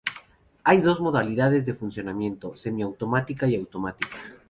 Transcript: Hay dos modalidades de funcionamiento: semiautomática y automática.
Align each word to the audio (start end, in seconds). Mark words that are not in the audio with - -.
Hay 0.63 0.81
dos 0.81 0.99
modalidades 0.99 1.67
de 1.67 1.75
funcionamiento: 1.75 2.55
semiautomática 2.55 3.45
y 3.47 3.55
automática. 3.55 4.09